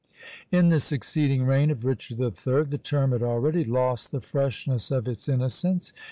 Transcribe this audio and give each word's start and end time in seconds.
In 0.51 0.69
the 0.69 0.79
succeeding 0.79 1.43
reign 1.43 1.69
of 1.69 1.85
Richard 1.85 2.19
III. 2.19 2.63
the 2.63 2.79
term 2.81 3.11
had 3.11 3.21
already 3.21 3.63
lost 3.63 4.11
the 4.11 4.19
freshness 4.19 4.89
of 4.89 5.07
its 5.07 5.29
innocence. 5.29 5.93